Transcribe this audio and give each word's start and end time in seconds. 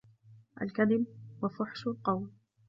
الْكَذِبُ 0.61 1.05
وَفُحْشُ 1.41 1.87
الْقَوْلِ 1.87 2.29